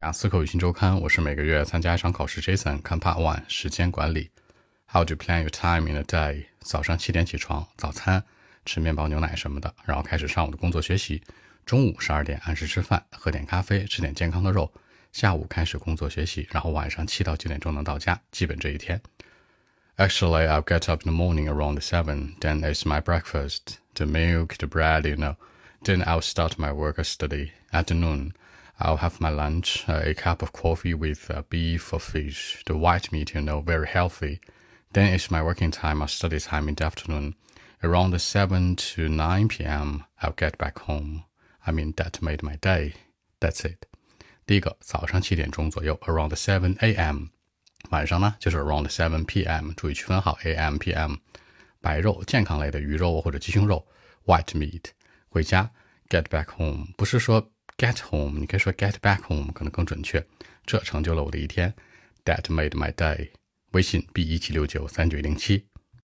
[0.00, 2.40] 雅思口语新周刊，我是每个月参加一场考试。
[2.40, 4.30] Jason，看 Part One，时间管理。
[4.86, 6.46] How do you plan your time in a day？
[6.60, 8.24] 早上七点起床，早餐
[8.64, 11.22] 吃面包、牛奶什么的，然后开始上午的工作学习。
[11.66, 14.72] 中午十二点按时吃饭，喝点咖啡，吃点健康的肉。
[15.12, 18.98] 下午开始工作学习，然后晚上七到九点钟能到家，基本这一天。
[19.98, 22.38] Actually, I'll get up in the morning around seven.
[22.40, 25.36] Then it's my breakfast, the milk, the bread, you know.
[25.84, 27.50] Then I'll start my work or study.
[27.70, 28.32] At noon.
[28.79, 32.75] I'll have my lunch, uh, a cup of coffee with uh, beef or fish, the
[32.75, 34.39] white meat, you know, very healthy.
[34.91, 37.35] Then it's my working time or study time in the afternoon.
[37.83, 41.23] Around 7 to 9 p.m., I'll get back home.
[41.65, 42.93] I mean, that made my day.
[43.39, 43.85] That's it.
[44.45, 47.27] 第一个，早上七点钟左右，around 7 a.m.
[47.91, 49.71] 晚上呢，就是 around 7 p.m.
[49.73, 50.77] 注意区分好 a.m.
[50.77, 51.15] p.m.
[51.81, 53.87] 白肉，健康类的鱼肉或者鸡胸肉，
[54.25, 54.85] white meat。
[55.29, 55.69] 回家，
[56.09, 60.22] get back home，不是说 get home，你可以说 get back home，可能更准确。
[60.66, 61.72] 这成就了我的一天。
[62.26, 63.30] That made my day。
[63.72, 65.64] 微信 b 一七六九三九零七。